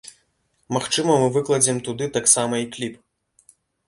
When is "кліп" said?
2.77-2.95